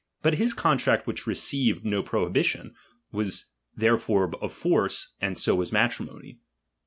]3ut 0.23 0.33
his 0.33 0.55
contract 0.55 1.05
which 1.05 1.27
received 1.27 1.85
no 1.85 2.01
prohibition, 2.01 2.73
was 3.11 3.51
therefore 3.77 4.33
of 4.41 4.51
force, 4.51 5.09
and 5.21 5.37
so 5.37 5.53
was 5.53 5.71
matrimony. 5.71 6.39